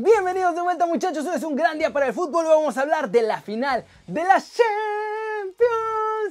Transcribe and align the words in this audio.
Bienvenidos 0.00 0.54
de 0.54 0.60
vuelta 0.60 0.86
muchachos, 0.86 1.26
hoy 1.26 1.34
es 1.34 1.42
un 1.42 1.56
gran 1.56 1.76
día 1.76 1.92
para 1.92 2.06
el 2.06 2.12
fútbol, 2.12 2.46
vamos 2.46 2.78
a 2.78 2.82
hablar 2.82 3.10
de 3.10 3.20
la 3.22 3.40
final 3.40 3.84
de 4.06 4.22
la 4.22 4.34
Champions, 4.34 4.68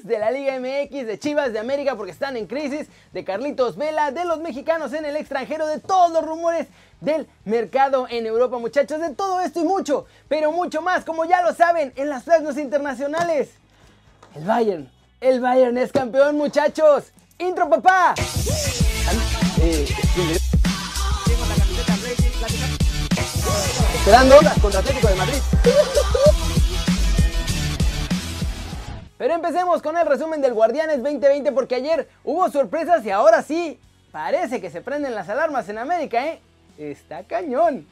de 0.03 0.17
la 0.17 0.31
Liga 0.31 0.57
MX, 0.57 1.05
de 1.05 1.19
Chivas 1.19 1.51
de 1.51 1.59
América 1.59 1.97
porque 1.97 2.13
están 2.13 2.37
en 2.37 2.47
crisis, 2.47 2.87
de 3.11 3.25
Carlitos 3.25 3.75
Vela, 3.75 4.11
de 4.11 4.23
los 4.23 4.39
mexicanos 4.39 4.93
en 4.93 5.03
el 5.03 5.17
extranjero, 5.17 5.67
de 5.67 5.81
todos 5.81 6.13
los 6.13 6.23
rumores 6.25 6.67
del 7.01 7.27
mercado 7.43 8.07
en 8.09 8.25
Europa 8.25 8.57
muchachos, 8.57 9.01
de 9.01 9.13
todo 9.13 9.41
esto 9.41 9.59
y 9.59 9.65
mucho, 9.65 10.05
pero 10.29 10.53
mucho 10.53 10.81
más, 10.81 11.03
como 11.03 11.25
ya 11.25 11.41
lo 11.41 11.53
saben, 11.53 11.91
en 11.97 12.07
las 12.07 12.23
plasmas 12.23 12.57
internacionales. 12.57 13.49
El 14.33 14.45
Bayern, 14.45 14.89
el 15.19 15.41
Bayern 15.41 15.77
es 15.77 15.91
campeón 15.91 16.37
muchachos. 16.37 17.11
Intro 17.37 17.69
papá. 17.69 18.15
Esperando 24.07 24.37
contra 24.61 24.79
Atlético 24.79 25.09
de 25.09 25.15
Madrid. 25.15 25.37
Pero 29.17 29.33
empecemos 29.33 29.81
con 29.81 29.97
el 29.97 30.07
resumen 30.07 30.39
del 30.39 30.53
Guardianes 30.53 31.03
2020 31.03 31.51
porque 31.51 31.75
ayer 31.75 32.07
hubo 32.23 32.49
sorpresas 32.49 33.05
y 33.05 33.11
ahora 33.11 33.43
sí, 33.43 33.81
parece 34.13 34.61
que 34.61 34.69
se 34.69 34.79
prenden 34.79 35.13
las 35.13 35.27
alarmas 35.27 35.67
en 35.67 35.77
América, 35.77 36.25
¿eh? 36.25 36.39
Está 36.77 37.23
cañón. 37.23 37.85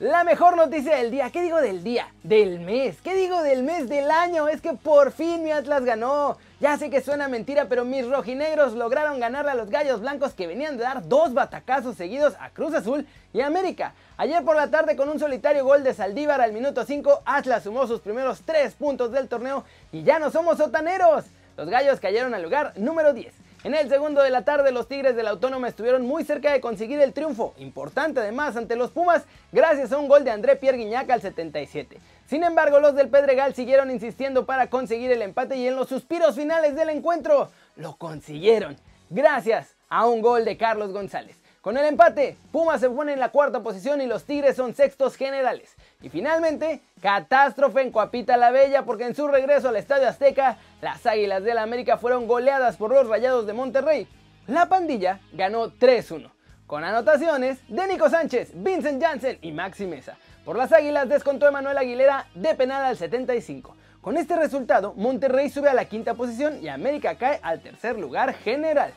La 0.00 0.24
mejor 0.24 0.56
noticia 0.56 0.96
del 0.96 1.10
día, 1.10 1.28
¿qué 1.28 1.42
digo 1.42 1.60
del 1.60 1.84
día? 1.84 2.08
Del 2.22 2.58
mes, 2.60 2.96
¿qué 3.04 3.14
digo 3.14 3.42
del 3.42 3.62
mes 3.62 3.86
del 3.86 4.10
año? 4.10 4.48
Es 4.48 4.62
que 4.62 4.72
por 4.72 5.12
fin 5.12 5.42
mi 5.42 5.52
Atlas 5.52 5.84
ganó. 5.84 6.38
Ya 6.58 6.78
sé 6.78 6.88
que 6.88 7.02
suena 7.02 7.28
mentira, 7.28 7.66
pero 7.68 7.84
mis 7.84 8.08
rojinegros 8.08 8.72
lograron 8.72 9.20
ganarle 9.20 9.50
a 9.50 9.54
los 9.54 9.68
gallos 9.68 10.00
blancos 10.00 10.32
que 10.32 10.46
venían 10.46 10.78
de 10.78 10.84
dar 10.84 11.06
dos 11.06 11.34
batacazos 11.34 11.98
seguidos 11.98 12.32
a 12.40 12.48
Cruz 12.48 12.72
Azul 12.72 13.06
y 13.34 13.42
América. 13.42 13.92
Ayer 14.16 14.42
por 14.42 14.56
la 14.56 14.70
tarde 14.70 14.96
con 14.96 15.10
un 15.10 15.18
solitario 15.18 15.66
gol 15.66 15.84
de 15.84 15.92
Saldívar 15.92 16.40
al 16.40 16.54
minuto 16.54 16.86
5, 16.86 17.20
Atlas 17.26 17.64
sumó 17.64 17.86
sus 17.86 18.00
primeros 18.00 18.40
tres 18.46 18.72
puntos 18.72 19.12
del 19.12 19.28
torneo 19.28 19.64
y 19.92 20.02
ya 20.02 20.18
no 20.18 20.30
somos 20.30 20.56
sotaneros. 20.56 21.26
Los 21.58 21.68
gallos 21.68 22.00
cayeron 22.00 22.32
al 22.32 22.42
lugar 22.42 22.72
número 22.76 23.12
10. 23.12 23.34
En 23.62 23.74
el 23.74 23.90
segundo 23.90 24.22
de 24.22 24.30
la 24.30 24.42
tarde 24.42 24.72
los 24.72 24.88
Tigres 24.88 25.14
de 25.14 25.22
la 25.22 25.30
Autónoma 25.30 25.68
estuvieron 25.68 26.06
muy 26.06 26.24
cerca 26.24 26.50
de 26.50 26.62
conseguir 26.62 26.98
el 27.02 27.12
triunfo, 27.12 27.52
importante 27.58 28.20
además 28.20 28.56
ante 28.56 28.74
los 28.74 28.90
Pumas, 28.90 29.24
gracias 29.52 29.92
a 29.92 29.98
un 29.98 30.08
gol 30.08 30.24
de 30.24 30.30
André 30.30 30.56
Pierre 30.56 30.78
Guignac 30.78 31.10
al 31.10 31.20
77. 31.20 31.98
Sin 32.26 32.42
embargo, 32.42 32.80
los 32.80 32.94
del 32.94 33.10
Pedregal 33.10 33.54
siguieron 33.54 33.90
insistiendo 33.90 34.46
para 34.46 34.70
conseguir 34.70 35.10
el 35.10 35.20
empate 35.20 35.56
y 35.56 35.68
en 35.68 35.76
los 35.76 35.90
suspiros 35.90 36.36
finales 36.36 36.74
del 36.74 36.88
encuentro 36.88 37.50
lo 37.76 37.96
consiguieron, 37.96 38.78
gracias 39.10 39.76
a 39.90 40.06
un 40.06 40.22
gol 40.22 40.46
de 40.46 40.56
Carlos 40.56 40.92
González. 40.94 41.36
Con 41.60 41.76
el 41.76 41.84
empate, 41.84 42.38
Pumas 42.52 42.80
se 42.80 42.88
pone 42.88 43.12
en 43.12 43.20
la 43.20 43.28
cuarta 43.28 43.62
posición 43.62 44.00
y 44.00 44.06
los 44.06 44.24
Tigres 44.24 44.56
son 44.56 44.74
sextos 44.74 45.16
generales. 45.16 45.76
Y 46.02 46.08
finalmente, 46.08 46.80
catástrofe 47.02 47.82
en 47.82 47.92
Coapita 47.92 48.36
la 48.36 48.50
Bella 48.50 48.84
porque 48.84 49.04
en 49.04 49.14
su 49.14 49.28
regreso 49.28 49.68
al 49.68 49.76
Estadio 49.76 50.08
Azteca, 50.08 50.56
las 50.80 51.04
Águilas 51.04 51.44
de 51.44 51.54
la 51.54 51.62
América 51.62 51.98
fueron 51.98 52.26
goleadas 52.26 52.76
por 52.76 52.90
los 52.90 53.06
Rayados 53.06 53.46
de 53.46 53.52
Monterrey. 53.52 54.08
La 54.46 54.66
pandilla 54.68 55.20
ganó 55.32 55.70
3-1, 55.70 56.30
con 56.66 56.84
anotaciones 56.84 57.58
de 57.68 57.86
Nico 57.86 58.08
Sánchez, 58.08 58.52
Vincent 58.54 59.02
Janssen 59.02 59.38
y 59.42 59.52
Maxi 59.52 59.86
Mesa. 59.86 60.16
Por 60.44 60.56
las 60.56 60.72
Águilas 60.72 61.08
descontó 61.08 61.46
Emanuel 61.46 61.76
Aguilera 61.76 62.26
de 62.34 62.54
penal 62.54 62.82
al 62.82 62.96
75. 62.96 63.76
Con 64.00 64.16
este 64.16 64.34
resultado, 64.36 64.94
Monterrey 64.96 65.50
sube 65.50 65.68
a 65.68 65.74
la 65.74 65.84
quinta 65.84 66.14
posición 66.14 66.62
y 66.62 66.68
América 66.68 67.16
cae 67.16 67.38
al 67.42 67.60
tercer 67.60 67.98
lugar 67.98 68.32
general. 68.32 68.94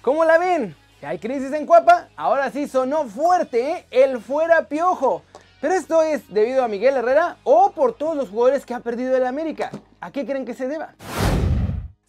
¿Cómo 0.00 0.24
la 0.24 0.38
ven? 0.38 0.76
hay 1.02 1.18
crisis 1.18 1.52
en 1.52 1.66
Cuapa, 1.66 2.08
ahora 2.16 2.50
sí 2.50 2.66
sonó 2.66 3.04
fuerte 3.04 3.72
¿eh? 3.72 3.86
el 3.90 4.20
fuera 4.20 4.68
piojo. 4.68 5.22
Pero 5.64 5.76
esto 5.76 6.02
es 6.02 6.28
debido 6.28 6.62
a 6.62 6.68
Miguel 6.68 6.94
Herrera 6.94 7.38
o 7.42 7.70
por 7.70 7.94
todos 7.96 8.14
los 8.14 8.28
jugadores 8.28 8.66
que 8.66 8.74
ha 8.74 8.80
perdido 8.80 9.16
el 9.16 9.24
América. 9.24 9.70
¿A 9.98 10.12
qué 10.12 10.26
creen 10.26 10.44
que 10.44 10.52
se 10.52 10.68
deba? 10.68 10.94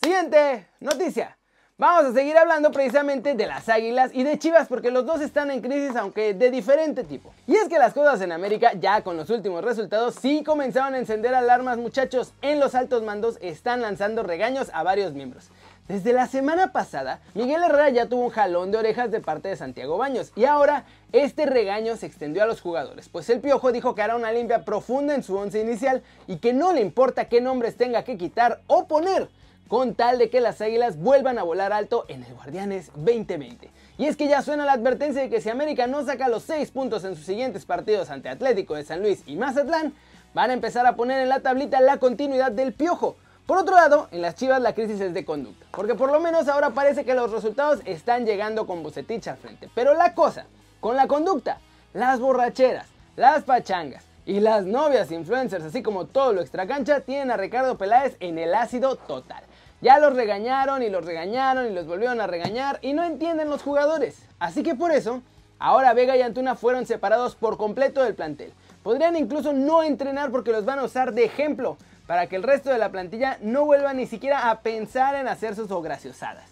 Siguiente 0.04 0.68
noticia. 0.82 1.38
Vamos 1.78 2.04
a 2.04 2.12
seguir 2.12 2.38
hablando 2.38 2.70
precisamente 2.74 3.34
de 3.34 3.48
las 3.48 3.70
Águilas 3.70 4.12
y 4.14 4.24
de 4.24 4.38
Chivas 4.38 4.68
porque 4.68 4.92
los 4.92 5.06
dos 5.06 5.22
están 5.22 5.52
en 5.52 5.62
crisis 5.62 5.96
aunque 5.96 6.34
de 6.34 6.52
diferente 6.52 7.06
tipo. 7.06 7.34
Y 7.48 7.56
es 7.56 7.70
que 7.70 7.80
las 7.80 7.94
cosas 7.94 8.20
en 8.20 8.34
América 8.34 8.74
ya 8.74 9.04
con 9.04 9.16
los 9.16 9.30
últimos 9.30 9.64
resultados 9.64 10.16
sí 10.16 10.44
comenzaron 10.44 10.94
a 10.94 11.00
encender 11.00 11.34
alarmas 11.34 11.78
muchachos. 11.78 12.34
En 12.42 12.60
los 12.60 12.76
altos 12.76 13.04
mandos 13.04 13.38
están 13.40 13.82
lanzando 13.82 14.22
regaños 14.22 14.70
a 14.74 14.84
varios 14.84 15.14
miembros. 15.14 15.50
Desde 15.88 16.14
la 16.14 16.26
semana 16.26 16.72
pasada, 16.72 17.20
Miguel 17.36 17.62
Herrera 17.62 17.90
ya 17.90 18.08
tuvo 18.08 18.24
un 18.24 18.30
jalón 18.32 18.72
de 18.72 18.80
orejas 18.80 19.12
de 19.12 19.20
parte 19.20 19.50
de 19.50 19.56
Santiago 19.56 20.00
Baños 20.00 20.32
y 20.36 20.46
ahora 20.46 20.84
este 21.12 21.46
regaño 21.46 21.96
se 21.96 22.08
extendió 22.08 22.42
a 22.42 22.48
los 22.48 22.60
jugadores, 22.60 23.08
pues 23.08 23.30
el 23.30 23.40
Piojo 23.40 23.72
dijo 23.72 23.94
que 23.94 24.02
hará 24.02 24.16
una 24.16 24.32
limpia 24.32 24.66
profunda 24.66 25.14
en 25.14 25.22
su 25.22 25.38
once 25.38 25.62
inicial 25.62 26.02
y 26.26 26.38
que 26.38 26.54
no 26.54 26.74
le 26.74 26.82
importa 26.82 27.26
qué 27.26 27.40
nombres 27.40 27.78
tenga 27.78 28.04
que 28.04 28.18
quitar 28.18 28.62
o 28.66 28.88
poner, 28.88 29.30
con 29.68 29.94
tal 29.94 30.18
de 30.18 30.32
que 30.32 30.42
las 30.42 30.60
Águilas 30.60 30.98
vuelvan 30.98 31.38
a 31.38 31.44
volar 31.44 31.72
alto 31.72 32.06
en 32.08 32.24
el 32.24 32.34
Guardianes 32.34 32.90
2020. 32.96 33.70
Y 34.00 34.08
es 34.08 34.18
que 34.18 34.28
ya 34.28 34.42
suena 34.42 34.66
la 34.66 34.74
advertencia 34.74 35.22
de 35.22 35.30
que 35.30 35.40
si 35.40 35.52
América 35.52 35.86
no 35.86 36.04
saca 36.04 36.30
los 36.30 36.42
6 36.44 36.72
puntos 36.72 37.04
en 37.04 37.16
sus 37.16 37.28
siguientes 37.28 37.64
partidos 37.66 38.10
ante 38.10 38.30
Atlético 38.30 38.74
de 38.74 38.86
San 38.86 39.04
Luis 39.04 39.22
y 39.28 39.36
Mazatlán, 39.36 39.94
van 40.34 40.50
a 40.50 40.54
empezar 40.54 40.88
a 40.88 40.96
poner 40.96 41.22
en 41.22 41.30
la 41.30 41.42
tablita 41.42 41.80
la 41.80 41.98
continuidad 41.98 42.52
del 42.52 42.74
Piojo 42.74 43.18
por 43.46 43.60
otro 43.60 43.76
lado, 43.76 44.08
en 44.12 44.24
las 44.24 44.36
Chivas 44.36 44.60
la 44.60 44.74
crisis 44.74 45.00
es 45.00 45.14
de 45.14 45.24
conducta, 45.24 45.68
porque 45.72 45.94
por 45.94 46.12
lo 46.12 46.20
menos 46.20 46.48
ahora 46.48 46.72
parece 46.72 47.06
que 47.06 47.14
los 47.14 47.32
resultados 47.32 47.80
están 47.86 48.26
llegando 48.26 48.66
con 48.66 48.82
Bucetich 48.82 49.28
al 49.28 49.38
frente. 49.38 49.70
Pero 49.76 49.94
la 49.94 50.16
cosa, 50.16 50.48
con 50.80 50.96
la 50.96 51.08
conducta, 51.08 51.60
las 51.94 52.20
borracheras, 52.20 52.88
las 53.16 53.44
pachangas 53.44 54.04
y 54.26 54.40
las 54.40 54.66
novias 54.66 55.12
influencers, 55.12 55.64
así 55.64 55.84
como 55.84 56.06
todo 56.06 56.34
lo 56.34 56.42
extracancha, 56.42 57.02
tienen 57.02 57.30
a 57.30 57.38
Ricardo 57.38 57.78
Peláez 57.78 58.18
en 58.20 58.40
el 58.40 58.56
ácido 58.56 58.96
total. 58.96 59.44
Ya 59.80 60.00
los 60.00 60.16
regañaron 60.16 60.82
y 60.82 60.90
los 60.90 61.06
regañaron 61.06 61.68
y 61.68 61.74
los 61.74 61.86
volvieron 61.86 62.22
a 62.22 62.28
regañar 62.28 62.80
y 62.82 62.94
no 62.94 63.04
entienden 63.04 63.50
los 63.52 63.62
jugadores. 63.62 64.24
Así 64.40 64.64
que 64.64 64.74
por 64.74 64.92
eso, 64.92 65.22
ahora 65.60 65.94
Vega 65.94 66.18
y 66.18 66.24
Antuna 66.24 66.56
fueron 66.56 66.88
separados 66.88 67.36
por 67.36 67.58
completo 67.58 68.02
del 68.02 68.16
plantel. 68.16 68.52
Podrían 68.82 69.16
incluso 69.16 69.54
no 69.54 69.84
entrenar 69.84 70.32
porque 70.32 70.52
los 70.52 70.66
van 70.66 70.80
a 70.80 70.84
usar 70.84 71.14
de 71.14 71.26
ejemplo, 71.26 71.78
para 72.08 72.28
que 72.28 72.36
el 72.36 72.44
resto 72.44 72.70
de 72.70 72.78
la 72.78 72.92
plantilla 72.92 73.38
no 73.42 73.66
vuelva 73.66 73.94
ni 73.94 74.06
siquiera 74.06 74.50
a 74.50 74.62
pensar 74.62 75.16
en 75.16 75.28
hacer 75.28 75.56
sus 75.56 75.70
graciosadas. 75.82 76.50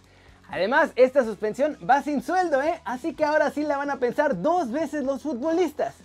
Además, 0.49 0.91
esta 0.95 1.23
suspensión 1.23 1.77
va 1.87 2.03
sin 2.03 2.21
sueldo, 2.21 2.61
¿eh? 2.61 2.79
Así 2.85 3.15
que 3.15 3.25
ahora 3.25 3.49
sí 3.51 3.63
la 3.63 3.77
van 3.77 3.89
a 3.89 3.97
pensar 3.97 4.41
dos 4.41 4.71
veces 4.71 5.03
los 5.03 5.21
futbolistas. 5.23 5.95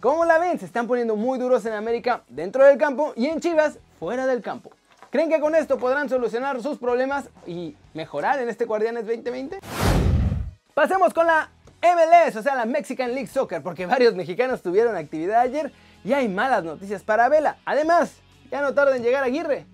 ¿Cómo 0.00 0.24
la 0.24 0.38
ven? 0.38 0.58
Se 0.58 0.66
están 0.66 0.86
poniendo 0.86 1.16
muy 1.16 1.38
duros 1.38 1.64
en 1.66 1.72
América 1.74 2.22
dentro 2.28 2.64
del 2.64 2.78
campo 2.78 3.12
y 3.16 3.26
en 3.26 3.40
Chivas 3.40 3.78
fuera 3.98 4.26
del 4.26 4.42
campo. 4.42 4.70
¿Creen 5.10 5.28
que 5.28 5.40
con 5.40 5.54
esto 5.54 5.78
podrán 5.78 6.08
solucionar 6.08 6.62
sus 6.62 6.78
problemas 6.78 7.28
y 7.46 7.76
mejorar 7.94 8.38
en 8.38 8.48
este 8.48 8.64
Guardianes 8.64 9.06
2020? 9.06 9.58
Pasemos 10.72 11.12
con 11.12 11.26
la 11.26 11.50
MLS, 11.82 12.36
o 12.36 12.42
sea, 12.42 12.54
la 12.54 12.64
Mexican 12.64 13.12
League 13.12 13.26
Soccer, 13.26 13.62
porque 13.62 13.86
varios 13.86 14.14
mexicanos 14.14 14.62
tuvieron 14.62 14.96
actividad 14.96 15.40
ayer 15.40 15.72
y 16.04 16.12
hay 16.12 16.28
malas 16.28 16.64
noticias 16.64 17.02
para 17.02 17.28
Vela. 17.28 17.58
Además, 17.64 18.12
ya 18.50 18.60
no 18.60 18.74
tarda 18.74 18.96
en 18.96 19.02
llegar 19.02 19.22
Aguirre. 19.22 19.66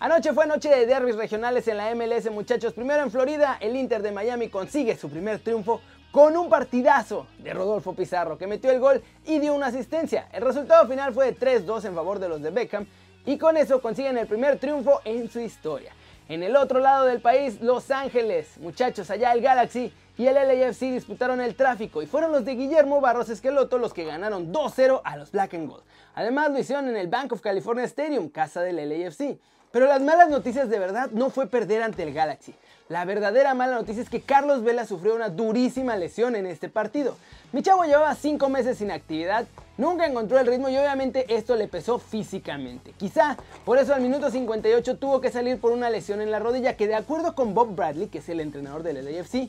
Anoche 0.00 0.32
fue 0.32 0.46
noche 0.46 0.68
de 0.68 0.86
derbis 0.86 1.16
regionales 1.16 1.68
en 1.68 1.76
la 1.76 1.94
MLS, 1.94 2.30
muchachos. 2.30 2.72
Primero 2.72 3.02
en 3.02 3.10
Florida, 3.10 3.58
el 3.60 3.76
Inter 3.76 4.02
de 4.02 4.10
Miami 4.10 4.48
consigue 4.48 4.96
su 4.96 5.08
primer 5.08 5.38
triunfo 5.38 5.80
con 6.10 6.36
un 6.36 6.48
partidazo 6.48 7.26
de 7.38 7.54
Rodolfo 7.54 7.94
Pizarro, 7.94 8.36
que 8.36 8.46
metió 8.46 8.70
el 8.70 8.80
gol 8.80 9.02
y 9.24 9.38
dio 9.38 9.54
una 9.54 9.68
asistencia. 9.68 10.28
El 10.32 10.42
resultado 10.42 10.86
final 10.88 11.14
fue 11.14 11.32
de 11.32 11.38
3-2 11.38 11.84
en 11.84 11.94
favor 11.94 12.18
de 12.18 12.28
los 12.28 12.42
de 12.42 12.50
Beckham 12.50 12.86
y 13.24 13.38
con 13.38 13.56
eso 13.56 13.80
consiguen 13.80 14.18
el 14.18 14.26
primer 14.26 14.58
triunfo 14.58 15.00
en 15.04 15.30
su 15.30 15.40
historia. 15.40 15.92
En 16.28 16.42
el 16.42 16.56
otro 16.56 16.80
lado 16.80 17.06
del 17.06 17.20
país, 17.20 17.60
Los 17.60 17.90
Ángeles, 17.90 18.58
muchachos, 18.58 19.10
allá 19.10 19.32
el 19.32 19.40
Galaxy 19.40 19.92
y 20.18 20.26
el 20.26 20.34
LAFC 20.34 20.80
disputaron 20.92 21.40
el 21.40 21.54
tráfico 21.54 22.02
y 22.02 22.06
fueron 22.06 22.32
los 22.32 22.44
de 22.44 22.54
Guillermo 22.54 23.00
Barros 23.00 23.28
Esqueloto 23.28 23.78
los 23.78 23.94
que 23.94 24.04
ganaron 24.04 24.52
2-0 24.52 25.00
a 25.04 25.16
los 25.16 25.32
Black 25.32 25.54
and 25.54 25.70
Gold. 25.70 25.84
Además 26.14 26.50
lo 26.50 26.58
hicieron 26.58 26.88
en 26.88 26.96
el 26.96 27.08
Bank 27.08 27.32
of 27.32 27.40
California 27.40 27.84
Stadium, 27.84 28.28
casa 28.28 28.60
del 28.60 28.76
LAFC. 28.76 29.38
Pero 29.70 29.86
las 29.86 30.02
malas 30.02 30.28
noticias 30.28 30.68
de 30.68 30.78
verdad 30.78 31.10
no 31.12 31.30
fue 31.30 31.46
perder 31.46 31.82
ante 31.82 32.02
el 32.02 32.12
Galaxy. 32.12 32.54
La 32.90 33.06
verdadera 33.06 33.54
mala 33.54 33.76
noticia 33.76 34.02
es 34.02 34.10
que 34.10 34.20
Carlos 34.20 34.62
Vela 34.62 34.84
sufrió 34.84 35.14
una 35.14 35.30
durísima 35.30 35.96
lesión 35.96 36.36
en 36.36 36.44
este 36.44 36.68
partido. 36.68 37.16
Mi 37.52 37.62
chavo 37.62 37.84
llevaba 37.84 38.14
5 38.14 38.50
meses 38.50 38.76
sin 38.76 38.90
actividad, 38.90 39.46
nunca 39.78 40.04
encontró 40.04 40.38
el 40.38 40.46
ritmo 40.46 40.68
y 40.68 40.76
obviamente 40.76 41.24
esto 41.34 41.56
le 41.56 41.68
pesó 41.68 41.98
físicamente. 41.98 42.92
Quizá 42.98 43.38
por 43.64 43.78
eso 43.78 43.94
al 43.94 44.02
minuto 44.02 44.30
58 44.30 44.98
tuvo 44.98 45.22
que 45.22 45.30
salir 45.30 45.58
por 45.58 45.72
una 45.72 45.88
lesión 45.88 46.20
en 46.20 46.30
la 46.30 46.38
rodilla 46.38 46.76
que 46.76 46.86
de 46.86 46.94
acuerdo 46.94 47.34
con 47.34 47.54
Bob 47.54 47.74
Bradley, 47.74 48.08
que 48.08 48.18
es 48.18 48.28
el 48.28 48.40
entrenador 48.40 48.82
del 48.82 49.02
LAFC, 49.02 49.48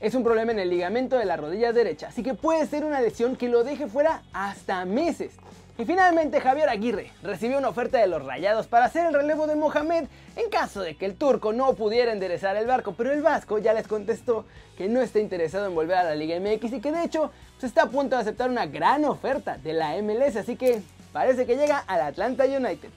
Es 0.00 0.14
un 0.14 0.24
problema 0.24 0.50
en 0.52 0.58
el 0.58 0.70
ligamento 0.70 1.18
de 1.18 1.26
la 1.26 1.36
rodilla 1.36 1.74
derecha, 1.74 2.08
así 2.08 2.22
que 2.22 2.32
puede 2.32 2.66
ser 2.66 2.86
una 2.86 3.02
lesión 3.02 3.36
que 3.36 3.50
lo 3.50 3.64
deje 3.64 3.86
fuera 3.86 4.22
hasta 4.32 4.86
meses. 4.86 5.32
Y 5.76 5.84
finalmente 5.84 6.40
Javier 6.40 6.70
Aguirre 6.70 7.12
recibió 7.22 7.58
una 7.58 7.68
oferta 7.68 7.98
de 7.98 8.06
los 8.06 8.24
Rayados 8.24 8.66
para 8.66 8.86
hacer 8.86 9.04
el 9.04 9.12
relevo 9.12 9.46
de 9.46 9.56
Mohamed 9.56 10.04
en 10.36 10.50
caso 10.50 10.80
de 10.80 10.96
que 10.96 11.04
el 11.04 11.16
turco 11.16 11.52
no 11.52 11.74
pudiera 11.74 12.12
enderezar 12.12 12.56
el 12.56 12.66
barco, 12.66 12.94
pero 12.96 13.12
el 13.12 13.20
vasco 13.20 13.58
ya 13.58 13.74
les 13.74 13.86
contestó 13.86 14.46
que 14.78 14.88
no 14.88 15.02
está 15.02 15.18
interesado 15.18 15.66
en 15.66 15.74
volver 15.74 15.98
a 15.98 16.04
la 16.04 16.14
Liga 16.14 16.40
MX 16.40 16.72
y 16.72 16.80
que 16.80 16.92
de 16.92 17.04
hecho 17.04 17.30
se 17.58 17.66
está 17.66 17.82
a 17.82 17.90
punto 17.90 18.16
de 18.16 18.22
aceptar 18.22 18.48
una 18.48 18.64
gran 18.64 19.04
oferta 19.04 19.58
de 19.58 19.74
la 19.74 20.00
MLS, 20.00 20.36
así 20.36 20.56
que 20.56 20.80
parece 21.12 21.44
que 21.44 21.56
llega 21.56 21.76
al 21.86 22.00
Atlanta 22.00 22.44
United. 22.44 22.88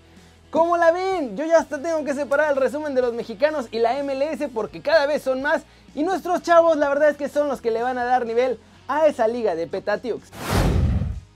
¿Cómo 0.53 0.77
la 0.77 0.91
ven? 0.91 1.35
Yo 1.35 1.45
ya 1.45 1.57
hasta 1.57 1.81
tengo 1.81 2.03
que 2.03 2.13
separar 2.13 2.51
el 2.51 2.57
resumen 2.57 2.94
de 2.94 3.01
los 3.01 3.11
mexicanos 3.15 3.67
y 3.71 3.79
la 3.79 3.95
MLS 4.03 4.51
porque 4.53 4.83
cada 4.83 5.07
vez 5.07 5.23
son 5.23 5.41
más 5.41 5.63
y 5.95 6.03
nuestros 6.03 6.44
chavos 6.44 6.77
la 6.77 6.89
verdad 6.89 7.09
es 7.09 7.17
que 7.17 7.27
son 7.27 7.47
los 7.47 7.59
que 7.59 7.71
le 7.71 7.81
van 7.81 7.97
a 7.97 8.03
dar 8.03 8.27
nivel 8.27 8.59
a 8.88 9.07
esa 9.07 9.27
liga 9.27 9.55
de 9.55 9.65
Petatiux. 9.65 10.29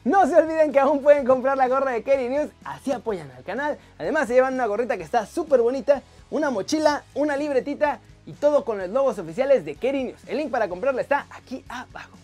No 0.03 0.27
se 0.27 0.35
olviden 0.35 0.71
que 0.71 0.79
aún 0.79 1.01
pueden 1.01 1.25
comprar 1.25 1.57
la 1.57 1.67
gorra 1.67 1.93
de 1.93 2.03
Kerry 2.03 2.29
News, 2.29 2.51
así 2.63 2.91
apoyan 2.91 3.31
al 3.35 3.43
canal. 3.43 3.79
Además 3.97 4.27
se 4.27 4.35
llevan 4.35 4.53
una 4.53 4.67
gorrita 4.67 4.97
que 4.97 5.03
está 5.03 5.25
súper 5.25 5.61
bonita, 5.61 6.03
una 6.29 6.51
mochila, 6.51 7.03
una 7.15 7.35
libretita 7.37 7.99
y 8.27 8.33
todo 8.33 8.65
con 8.65 8.77
los 8.77 8.89
logos 8.89 9.17
oficiales 9.17 9.65
de 9.65 9.73
Kerry 9.73 10.03
News. 10.03 10.21
El 10.27 10.37
link 10.37 10.51
para 10.51 10.69
comprarla 10.69 11.01
está 11.01 11.25
aquí 11.31 11.65
abajo. 11.69 12.15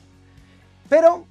Pero, 0.89 1.25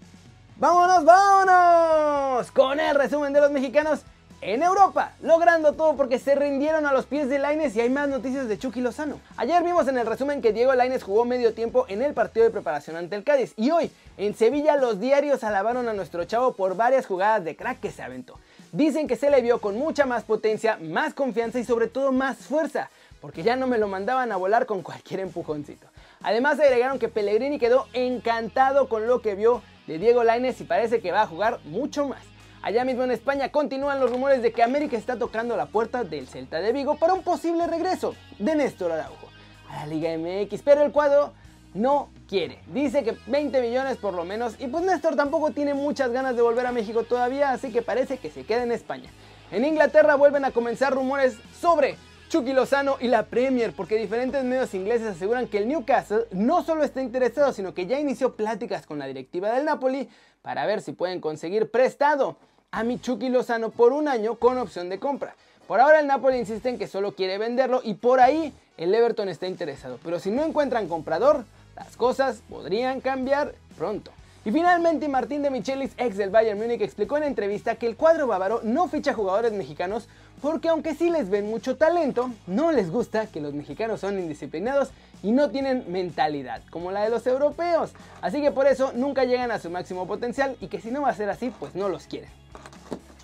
vámonos, 0.57 1.05
vámonos 1.05 2.51
con 2.51 2.81
el 2.81 2.97
resumen 2.97 3.33
de 3.33 3.41
los 3.41 3.53
mexicanos 3.53 4.01
en 4.43 4.61
Europa, 4.65 5.13
logrando 5.23 5.73
todo 5.73 5.97
porque 5.97 6.19
se 6.19 6.35
rindieron 6.35 6.85
a 6.85 6.93
los 6.93 7.07
pies 7.07 7.29
de 7.29 7.39
Laines 7.39 7.77
y 7.77 7.81
hay 7.81 7.89
más 7.89 8.09
noticias 8.09 8.49
de 8.49 8.59
Chucky 8.59 8.81
Lozano. 8.81 9.21
Ayer 9.37 9.63
vimos 9.63 9.87
en 9.87 9.97
el 9.97 10.07
resumen 10.07 10.43
que 10.43 10.53
Diego 10.53 10.75
Laines 10.75 11.05
jugó 11.05 11.25
medio 11.25 11.55
tiempo 11.55 11.87
en 11.89 12.03
el 12.03 12.13
partido 12.13 12.45
de 12.45 12.51
preparación 12.51 12.97
ante 12.97 13.15
el 13.15 13.23
Cádiz 13.23 13.55
y 13.57 13.71
hoy 13.71 13.93
en 14.19 14.35
Sevilla 14.35 14.77
los 14.77 14.99
diarios 14.99 15.45
alabaron 15.45 15.89
a 15.89 15.93
nuestro 15.93 16.25
chavo 16.25 16.55
por 16.55 16.77
varias 16.77 17.07
jugadas 17.07 17.45
de 17.45 17.55
crack 17.55 17.79
que 17.79 17.93
se 17.93 18.03
aventó. 18.03 18.37
Dicen 18.73 19.07
que 19.07 19.15
se 19.15 19.31
le 19.31 19.43
vio 19.43 19.61
con 19.61 19.79
mucha 19.79 20.07
más 20.07 20.25
potencia, 20.25 20.77
más 20.77 21.15
confianza 21.15 21.61
y 21.61 21.65
sobre 21.65 21.87
todo 21.87 22.11
más 22.11 22.39
fuerza, 22.39 22.91
porque 23.21 23.45
ya 23.45 23.55
no 23.55 23.69
me 23.69 23.79
lo 23.79 23.87
mandaban 23.87 24.33
a 24.33 24.37
volar 24.37 24.67
con 24.67 24.83
cualquier 24.83 25.21
empujoncito. 25.21 25.87
Además 26.21 26.59
agregaron 26.59 26.99
que 26.99 27.09
Pellegrini 27.09 27.61
quedó 27.61 27.87
encantado 27.93 28.89
con 28.89 29.07
lo 29.07 29.23
que 29.23 29.37
vio 29.37 29.63
de 29.87 29.99
Diego 29.99 30.25
Laines 30.25 30.61
y 30.61 30.65
parece 30.65 31.01
que 31.01 31.13
va 31.13 31.23
a 31.23 31.27
jugar 31.29 31.61
mucho 31.65 32.09
más. 32.09 32.32
Allá 32.63 32.85
mismo 32.85 33.03
en 33.03 33.11
España 33.11 33.51
continúan 33.51 33.99
los 33.99 34.09
rumores 34.09 34.41
de 34.41 34.53
que 34.53 34.63
América 34.63 34.97
está 34.97 35.17
tocando 35.17 35.57
la 35.57 35.67
puerta 35.67 36.05
del 36.05 36.29
Celta 36.29 36.61
de 36.61 36.73
Vigo 36.73 36.95
para 36.95 37.13
un 37.13 37.23
posible 37.23 37.67
regreso 37.67 38.15
de 38.39 38.55
Néstor 38.55 38.93
Araujo 38.93 39.29
a 39.69 39.79
la 39.79 39.87
Liga 39.87 40.17
MX, 40.17 40.63
pero 40.63 40.85
el 40.85 40.93
cuadro 40.93 41.33
no 41.75 42.11
quiere. 42.29 42.61
Dice 42.69 43.03
que 43.03 43.17
20 43.27 43.61
millones 43.63 43.97
por 43.97 44.15
lo 44.15 44.25
menos 44.25 44.55
y 44.61 44.69
pues 44.69 44.85
Néstor 44.85 45.17
tampoco 45.17 45.51
tiene 45.51 45.75
muchas 45.75 46.13
ganas 46.13 46.37
de 46.37 46.43
volver 46.43 46.65
a 46.65 46.71
México 46.71 47.03
todavía, 47.03 47.51
así 47.51 47.73
que 47.73 47.83
parece 47.83 48.19
que 48.19 48.31
se 48.31 48.45
queda 48.45 48.63
en 48.63 48.71
España. 48.71 49.11
En 49.51 49.65
Inglaterra 49.65 50.15
vuelven 50.15 50.45
a 50.45 50.53
comenzar 50.53 50.95
rumores 50.95 51.39
sobre 51.61 51.97
Chucky 52.29 52.53
Lozano 52.53 52.97
y 53.01 53.09
la 53.09 53.25
Premier, 53.25 53.73
porque 53.73 53.97
diferentes 53.97 54.45
medios 54.45 54.73
ingleses 54.73 55.09
aseguran 55.09 55.49
que 55.49 55.59
el 55.59 55.67
Newcastle 55.67 56.27
no 56.31 56.63
solo 56.63 56.85
está 56.85 57.03
interesado, 57.03 57.53
sino 57.53 57.75
que 57.75 57.87
ya 57.87 57.99
inició 57.99 58.37
pláticas 58.37 58.87
con 58.87 59.01
la 59.01 59.07
directiva 59.07 59.51
del 59.51 59.65
Napoli 59.65 60.09
para 60.43 60.65
ver 60.65 60.81
si 60.81 60.93
pueden 60.93 61.21
conseguir 61.21 61.71
prestado 61.71 62.39
a 62.73 62.85
Michuki 62.85 63.29
Lozano 63.29 63.71
por 63.71 63.93
un 63.93 64.09
año 64.09 64.37
con 64.37 64.57
opción 64.57 64.89
de 64.89 64.99
compra. 64.99 65.37
Por 65.69 65.79
ahora 65.81 66.01
el 66.01 66.07
Napoli 66.07 66.39
insiste 66.39 66.71
en 66.71 66.79
que 66.79 66.89
solo 66.89 67.15
quiere 67.15 67.37
venderlo 67.37 67.83
y 67.85 67.95
por 67.95 68.19
ahí 68.19 68.53
el 68.79 68.95
Everton 68.95 69.29
está 69.29 69.47
interesado. 69.47 69.99
Pero 70.03 70.19
si 70.19 70.31
no 70.31 70.43
encuentran 70.43 70.89
comprador, 70.89 71.45
las 71.77 71.97
cosas 71.97 72.43
podrían 72.49 73.01
cambiar 73.01 73.55
pronto. 73.77 74.11
Y 74.45 74.51
finalmente 74.51 75.07
Martín 75.07 75.43
de 75.43 75.51
Michelis, 75.51 75.93
ex 75.99 76.17
del 76.17 76.31
Bayern 76.31 76.59
Múnich, 76.59 76.81
explicó 76.81 77.17
en 77.17 77.25
entrevista 77.25 77.77
que 77.77 77.87
el 77.87 77.95
cuadro 77.95 78.27
bávaro 78.27 78.61
no 78.65 78.89
ficha 78.89 79.13
jugadores 79.13 79.53
mexicanos 79.53 80.09
porque 80.41 80.69
aunque 80.69 80.95
sí 80.95 81.11
les 81.11 81.31
ven 81.31 81.49
mucho 81.49 81.77
talento, 81.77 82.31
no 82.49 82.73
les 82.73 82.91
gusta 82.91 83.27
que 83.27 83.41
los 83.41 83.55
mexicanos 83.55 84.01
son 84.01 84.19
indisciplinados 84.19 84.91
y 85.23 85.31
no 85.31 85.51
tienen 85.51 85.85
mentalidad 85.89 86.63
como 86.71 86.91
la 86.91 87.05
de 87.05 87.11
los 87.11 87.27
europeos. 87.27 87.93
Así 88.21 88.41
que 88.41 88.51
por 88.51 88.67
eso 88.67 88.93
nunca 88.95 89.25
llegan 89.25 89.53
a 89.53 89.61
su 89.61 89.71
máximo 89.71 90.09
potencial 90.09 90.57
y 90.61 90.67
que 90.67 90.81
si 90.81 90.91
no 90.91 91.03
va 91.03 91.11
a 91.11 91.15
ser 91.15 91.31
así, 91.31 91.53
pues 91.61 91.77
no 91.77 91.89
los 91.89 92.07
quieren. 92.07 92.31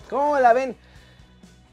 ¿Cómo 0.09 0.39
la 0.39 0.53
ven? 0.53 0.75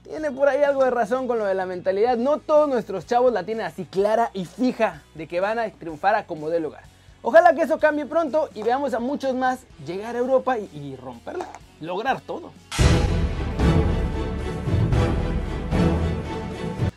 Tiene 0.04 0.30
por 0.30 0.48
ahí 0.48 0.62
algo 0.62 0.84
de 0.84 0.90
razón 0.90 1.26
con 1.26 1.38
lo 1.38 1.46
de 1.46 1.54
la 1.54 1.64
mentalidad. 1.64 2.18
No 2.18 2.38
todos 2.38 2.68
nuestros 2.68 3.06
chavos 3.06 3.32
la 3.32 3.44
tienen 3.44 3.64
así 3.64 3.86
clara 3.86 4.30
y 4.34 4.44
fija 4.44 5.02
de 5.14 5.26
que 5.26 5.40
van 5.40 5.58
a 5.58 5.70
triunfar 5.70 6.14
a 6.14 6.26
como 6.26 6.50
de 6.50 6.60
lugar. 6.60 6.82
Ojalá 7.22 7.54
que 7.54 7.62
eso 7.62 7.78
cambie 7.78 8.04
pronto 8.04 8.50
y 8.54 8.62
veamos 8.62 8.92
a 8.92 9.00
muchos 9.00 9.34
más 9.34 9.60
llegar 9.86 10.14
a 10.14 10.18
Europa 10.18 10.58
y, 10.58 10.68
y 10.74 10.96
romperla. 10.96 11.46
Lograr 11.80 12.20
todo. 12.20 12.52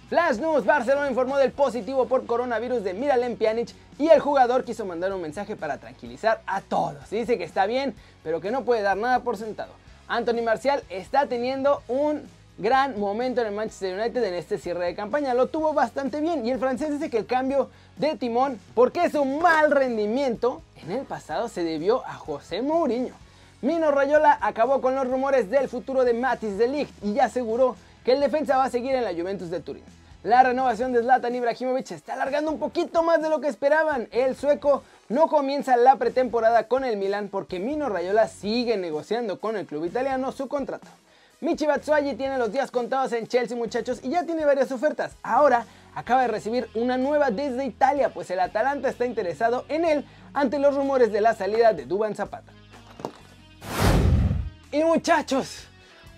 Flash 0.09 0.39
News 0.39 0.65
Barcelona 0.65 1.09
informó 1.09 1.37
del 1.37 1.51
positivo 1.51 2.05
por 2.05 2.25
coronavirus 2.25 2.83
de 2.83 2.93
Miralem 2.93 3.37
Pjanic 3.37 3.69
y 3.97 4.09
el 4.09 4.19
jugador 4.19 4.65
quiso 4.65 4.85
mandar 4.85 5.13
un 5.13 5.21
mensaje 5.21 5.55
para 5.55 5.77
tranquilizar 5.77 6.41
a 6.45 6.61
todos. 6.61 7.09
Dice 7.09 7.37
que 7.37 7.43
está 7.45 7.65
bien, 7.65 7.95
pero 8.23 8.41
que 8.41 8.51
no 8.51 8.65
puede 8.65 8.81
dar 8.81 8.97
nada 8.97 9.21
por 9.21 9.37
sentado. 9.37 9.71
Anthony 10.09 10.41
Marcial 10.43 10.83
está 10.89 11.27
teniendo 11.27 11.83
un 11.87 12.27
gran 12.57 12.99
momento 12.99 13.41
en 13.41 13.47
el 13.47 13.53
Manchester 13.53 13.97
United 13.97 14.23
en 14.23 14.33
este 14.33 14.57
cierre 14.57 14.87
de 14.87 14.95
campaña. 14.95 15.35
Lo 15.35 15.47
tuvo 15.47 15.71
bastante 15.73 16.19
bien 16.19 16.43
y 16.45 16.49
el 16.49 16.57
francés 16.57 16.89
dice 16.89 17.11
que 17.11 17.19
el 17.19 17.27
cambio 17.27 17.69
de 17.97 18.15
timón, 18.15 18.59
porque 18.73 19.11
su 19.11 19.23
mal 19.23 19.69
rendimiento 19.69 20.63
en 20.83 20.91
el 20.91 21.05
pasado 21.05 21.47
se 21.47 21.63
debió 21.63 22.03
a 22.07 22.15
José 22.15 22.63
Mourinho. 22.63 23.13
Mino 23.61 23.91
Rayola 23.91 24.39
acabó 24.41 24.81
con 24.81 24.95
los 24.95 25.07
rumores 25.07 25.51
del 25.51 25.69
futuro 25.69 26.03
de 26.03 26.15
Matis 26.15 26.57
de 26.57 26.67
Ligt 26.67 27.03
y 27.03 27.13
ya 27.13 27.25
aseguró 27.25 27.75
que 28.03 28.13
el 28.13 28.19
defensa 28.19 28.57
va 28.57 28.63
a 28.63 28.69
seguir 28.71 28.95
en 28.95 29.03
la 29.03 29.13
Juventus 29.13 29.51
de 29.51 29.59
Turín. 29.59 29.83
La 30.23 30.41
renovación 30.41 30.91
de 30.91 31.01
Zlatan 31.01 31.35
Ibrahimovic 31.35 31.91
está 31.91 32.13
alargando 32.13 32.51
un 32.51 32.59
poquito 32.59 33.03
más 33.03 33.21
de 33.21 33.29
lo 33.29 33.39
que 33.39 33.47
esperaban. 33.47 34.07
El 34.11 34.35
sueco 34.35 34.83
no 35.09 35.27
comienza 35.27 35.75
la 35.75 35.97
pretemporada 35.97 36.67
con 36.67 36.85
el 36.85 36.95
Milan 36.95 37.29
porque 37.29 37.59
Mino 37.59 37.89
Rayola 37.89 38.27
sigue 38.27 38.77
negociando 38.77 39.39
con 39.39 39.57
el 39.57 39.65
club 39.65 39.85
italiano 39.85 40.31
su 40.31 40.47
contrato. 40.47 40.87
Michi 41.41 41.65
Batshuayi 41.65 42.15
tiene 42.15 42.37
los 42.37 42.51
días 42.51 42.69
contados 42.69 43.11
en 43.13 43.25
Chelsea 43.27 43.57
muchachos 43.57 44.01
y 44.03 44.09
ya 44.09 44.23
tiene 44.23 44.45
varias 44.45 44.71
ofertas. 44.71 45.15
Ahora 45.23 45.65
acaba 45.95 46.21
de 46.21 46.27
recibir 46.27 46.69
una 46.75 46.97
nueva 46.97 47.31
desde 47.31 47.65
Italia 47.65 48.09
pues 48.13 48.29
el 48.29 48.39
Atalanta 48.39 48.87
está 48.87 49.05
interesado 49.07 49.65
en 49.67 49.83
él 49.83 50.05
ante 50.33 50.59
los 50.59 50.75
rumores 50.75 51.11
de 51.11 51.21
la 51.21 51.33
salida 51.33 51.73
de 51.73 51.85
Duban 51.85 52.13
Zapata. 52.13 52.51
Y 54.71 54.83
muchachos, 54.83 55.65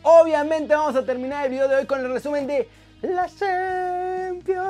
obviamente 0.04 0.76
vamos 0.76 0.98
a 0.98 1.06
terminar 1.06 1.46
el 1.46 1.52
video 1.52 1.70
de 1.70 1.76
hoy 1.76 1.86
con 1.86 2.02
el 2.02 2.12
resumen 2.12 2.46
de 2.46 2.68
la 3.02 3.28
Champions 3.28 4.62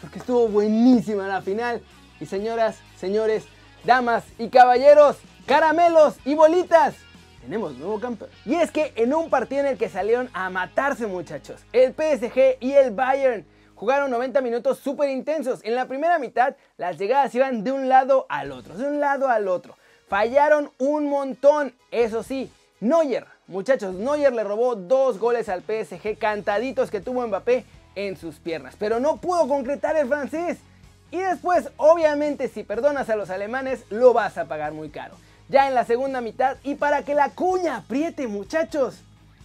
porque 0.00 0.18
estuvo 0.18 0.48
buenísima 0.48 1.26
la 1.26 1.40
final 1.40 1.80
y 2.20 2.26
señoras, 2.26 2.78
señores, 2.98 3.44
damas 3.84 4.24
y 4.38 4.48
caballeros, 4.48 5.16
caramelos 5.46 6.16
y 6.24 6.34
bolitas, 6.34 6.94
tenemos 7.42 7.76
nuevo 7.76 8.00
campeón. 8.00 8.30
Y 8.44 8.56
es 8.56 8.70
que 8.70 8.92
en 8.96 9.14
un 9.14 9.30
partido 9.30 9.60
en 9.60 9.68
el 9.68 9.78
que 9.78 9.88
salieron 9.88 10.28
a 10.32 10.50
matarse 10.50 11.06
muchachos, 11.06 11.60
el 11.72 11.92
PSG 11.92 12.56
y 12.60 12.72
el 12.72 12.90
Bayern 12.90 13.46
jugaron 13.76 14.10
90 14.10 14.40
minutos 14.40 14.78
súper 14.78 15.10
intensos. 15.10 15.60
En 15.62 15.76
la 15.76 15.86
primera 15.86 16.18
mitad 16.18 16.56
las 16.76 16.98
llegadas 16.98 17.34
iban 17.34 17.62
de 17.62 17.70
un 17.70 17.88
lado 17.88 18.26
al 18.28 18.50
otro, 18.50 18.76
de 18.76 18.88
un 18.88 18.98
lado 18.98 19.28
al 19.28 19.46
otro. 19.46 19.76
Fallaron 20.08 20.70
un 20.78 21.08
montón, 21.08 21.72
eso 21.90 22.22
sí, 22.22 22.50
Neuer, 22.80 23.26
muchachos, 23.46 23.94
Neuer 23.94 24.32
le 24.32 24.44
robó 24.44 24.74
dos 24.74 25.18
goles 25.18 25.48
al 25.48 25.62
PSG 25.62 26.18
cantaditos 26.18 26.90
que 26.90 27.00
tuvo 27.00 27.26
Mbappé 27.26 27.64
en 27.94 28.16
sus 28.16 28.36
piernas, 28.36 28.74
pero 28.78 29.00
no 29.00 29.16
pudo 29.18 29.48
concretar 29.48 29.96
el 29.96 30.08
francés. 30.08 30.58
Y 31.10 31.18
después, 31.18 31.70
obviamente, 31.76 32.48
si 32.48 32.62
perdonas 32.62 33.08
a 33.10 33.16
los 33.16 33.30
alemanes, 33.30 33.84
lo 33.90 34.12
vas 34.12 34.38
a 34.38 34.46
pagar 34.46 34.72
muy 34.72 34.90
caro. 34.90 35.14
Ya 35.48 35.68
en 35.68 35.74
la 35.74 35.84
segunda 35.84 36.20
mitad, 36.20 36.56
y 36.64 36.74
para 36.74 37.02
que 37.04 37.14
la 37.14 37.30
cuña 37.30 37.76
apriete, 37.76 38.26
muchachos, 38.26 39.02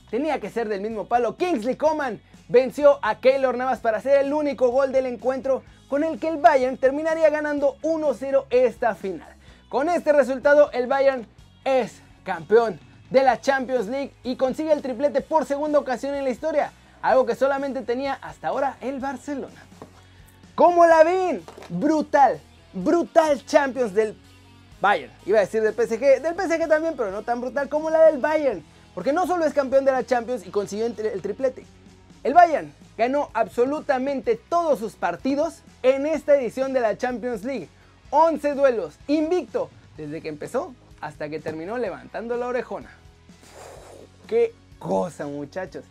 tenía 0.10 0.40
que 0.40 0.50
ser 0.50 0.68
del 0.68 0.82
mismo 0.82 1.06
palo. 1.06 1.38
Kingsley 1.38 1.76
Coman 1.76 2.20
venció 2.50 3.00
a 3.02 3.20
Keylor 3.20 3.56
Navas 3.56 3.80
para 3.80 4.00
hacer 4.00 4.20
el 4.26 4.34
único 4.34 4.70
gol 4.70 4.92
del 4.92 5.06
encuentro 5.06 5.64
con 5.88 6.04
el 6.04 6.20
que 6.20 6.30
el 6.30 6.38
Bayern 6.38 6.78
terminaría 6.78 7.30
ganando 7.30 7.78
1-0 7.82 8.46
esta 8.50 8.96
final. 8.96 9.30
Con 9.70 9.90
este 9.90 10.12
resultado, 10.12 10.72
el 10.72 10.88
Bayern 10.88 11.28
es 11.64 12.02
campeón 12.24 12.80
de 13.10 13.24
la 13.24 13.40
Champions 13.40 13.88
League 13.88 14.12
y 14.24 14.36
consigue 14.36 14.72
el 14.74 14.82
triplete 14.82 15.22
por 15.22 15.46
segunda 15.46 15.80
ocasión 15.80 16.16
en 16.16 16.24
la 16.24 16.30
historia, 16.30 16.72
algo 17.02 17.26
que 17.26 17.36
solamente 17.36 17.82
tenía 17.82 18.14
hasta 18.22 18.48
ahora 18.48 18.78
el 18.82 19.00
Barcelona. 19.00 19.62
¿Cómo 20.62 20.86
la 20.86 21.04
ven? 21.04 21.42
Brutal, 21.70 22.40
brutal 22.72 23.44
Champions 23.48 23.96
del 23.96 24.16
Bayern. 24.80 25.12
Iba 25.26 25.40
a 25.40 25.42
decir 25.42 25.64
del 25.64 25.74
PSG, 25.74 26.22
del 26.22 26.36
PSG 26.36 26.68
también, 26.68 26.94
pero 26.96 27.10
no 27.10 27.24
tan 27.24 27.42
brutal 27.42 27.68
como 27.68 27.90
la 27.90 28.06
del 28.06 28.20
Bayern. 28.20 28.64
Porque 28.94 29.12
no 29.12 29.26
solo 29.26 29.44
es 29.46 29.56
campeón 29.56 29.86
de 29.86 29.92
la 29.92 30.06
Champions 30.06 30.46
y 30.46 30.52
consiguió 30.52 30.86
el 30.86 31.22
triplete. 31.24 31.66
El 32.24 32.36
Bayern 32.36 32.72
ganó 32.96 33.32
absolutamente 33.34 34.36
todos 34.36 34.78
sus 34.78 34.94
partidos 34.94 35.64
en 35.82 36.06
esta 36.06 36.36
edición 36.36 36.74
de 36.74 36.82
la 36.82 36.96
Champions 36.96 37.44
League. 37.44 37.68
11 38.12 38.54
duelos, 38.54 38.94
invicto, 39.08 39.68
desde 39.98 40.22
que 40.22 40.30
empezó 40.30 40.76
hasta 41.00 41.28
que 41.28 41.40
terminó 41.40 41.80
levantando 41.80 42.38
la 42.38 42.46
orejona. 42.46 42.92
Qué 44.28 44.54
cosa, 44.78 45.26
muchachos. 45.26 45.86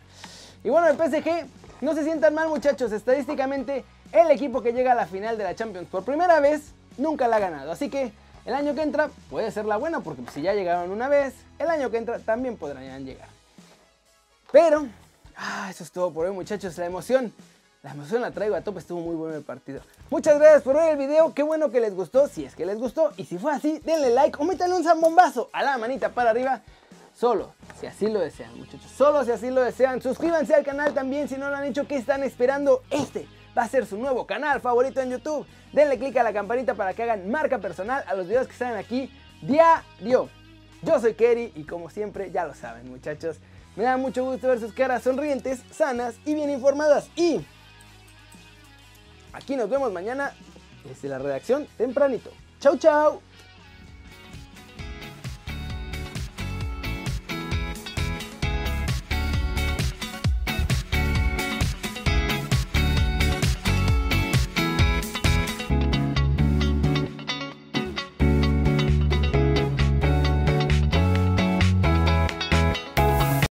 Y 0.63 0.69
bueno, 0.69 0.87
el 0.87 0.95
PSG, 0.95 1.45
no 1.81 1.93
se 1.93 2.05
sientan 2.05 2.33
mal, 2.33 2.47
muchachos. 2.47 2.93
Estadísticamente, 2.93 3.83
el 4.11 4.31
equipo 4.31 4.61
que 4.61 4.73
llega 4.73 4.91
a 4.91 4.95
la 4.95 5.07
final 5.07 5.37
de 5.37 5.43
la 5.43 5.55
Champions 5.55 5.87
por 5.89 6.03
primera 6.03 6.39
vez 6.39 6.73
nunca 6.97 7.27
la 7.27 7.37
ha 7.37 7.39
ganado. 7.39 7.71
Así 7.71 7.89
que 7.89 8.11
el 8.45 8.53
año 8.53 8.75
que 8.75 8.81
entra 8.81 9.09
puede 9.29 9.51
ser 9.51 9.65
la 9.65 9.77
buena, 9.77 10.01
porque 10.01 10.21
si 10.31 10.41
ya 10.41 10.53
llegaron 10.53 10.91
una 10.91 11.07
vez, 11.07 11.33
el 11.59 11.69
año 11.69 11.91
que 11.91 11.97
entra 11.97 12.19
también 12.19 12.57
podrán 12.57 13.05
llegar. 13.05 13.29
Pero, 14.51 14.87
ah, 15.37 15.67
eso 15.69 15.83
es 15.83 15.91
todo 15.91 16.11
por 16.11 16.25
hoy, 16.25 16.33
muchachos. 16.33 16.77
La 16.77 16.85
emoción 16.85 17.33
la 17.83 17.91
emoción 17.93 18.21
la 18.21 18.29
traigo 18.29 18.55
a 18.55 18.61
tope, 18.61 18.77
estuvo 18.77 19.01
muy 19.01 19.15
bueno 19.15 19.35
el 19.35 19.43
partido. 19.43 19.81
Muchas 20.11 20.37
gracias 20.37 20.61
por 20.61 20.75
ver 20.75 20.91
el 20.91 20.97
video, 20.97 21.33
qué 21.33 21.41
bueno 21.41 21.71
que 21.71 21.79
les 21.79 21.95
gustó, 21.95 22.27
si 22.27 22.45
es 22.45 22.55
que 22.55 22.63
les 22.63 22.77
gustó. 22.77 23.11
Y 23.17 23.25
si 23.25 23.39
fue 23.39 23.51
así, 23.51 23.79
denle 23.79 24.11
like 24.11 24.37
o 24.39 24.45
métanle 24.45 24.75
un 24.75 24.83
zambombazo 24.83 25.49
a 25.51 25.63
la 25.63 25.79
manita 25.79 26.09
para 26.09 26.29
arriba. 26.29 26.61
Solo, 27.17 27.55
si 27.79 27.87
así 27.87 28.07
lo 28.07 28.19
desean, 28.19 28.55
muchachos. 28.55 28.91
Solo 28.95 29.25
si 29.25 29.31
así 29.31 29.49
lo 29.49 29.61
desean. 29.61 29.99
Suscríbanse 29.99 30.53
al 30.53 30.63
canal 30.63 30.93
también 30.93 31.27
si 31.27 31.37
no 31.37 31.49
lo 31.49 31.55
han 31.55 31.63
hecho. 31.63 31.87
¿Qué 31.87 31.95
están 31.95 32.21
esperando? 32.21 32.83
Este 32.91 33.27
va 33.57 33.63
a 33.63 33.67
ser 33.67 33.85
su 33.85 33.97
nuevo 33.97 34.25
canal 34.25 34.61
favorito 34.61 35.01
en 35.01 35.11
YouTube. 35.11 35.45
Denle 35.71 35.97
click 35.97 36.17
a 36.17 36.23
la 36.23 36.33
campanita 36.33 36.73
para 36.73 36.93
que 36.93 37.03
hagan 37.03 37.29
marca 37.29 37.59
personal 37.59 38.03
a 38.07 38.13
los 38.13 38.27
videos 38.27 38.47
que 38.47 38.53
salen 38.53 38.77
aquí 38.77 39.11
diario. 39.41 40.29
Yo 40.81 40.99
soy 40.99 41.13
Kerry 41.13 41.51
y 41.55 41.63
como 41.63 41.89
siempre 41.89 42.31
ya 42.31 42.45
lo 42.45 42.53
saben, 42.53 42.89
muchachos. 42.89 43.37
Me 43.75 43.83
da 43.83 43.97
mucho 43.97 44.23
gusto 44.25 44.47
ver 44.47 44.59
sus 44.59 44.73
caras 44.73 45.03
sonrientes, 45.03 45.61
sanas 45.71 46.15
y 46.25 46.33
bien 46.33 46.49
informadas. 46.49 47.09
Y 47.15 47.45
Aquí 49.33 49.55
nos 49.55 49.69
vemos 49.69 49.91
mañana 49.91 50.33
desde 50.83 51.07
la 51.07 51.17
redacción 51.17 51.67
tempranito. 51.77 52.31
Chau, 52.59 52.77
chau. 52.77 53.21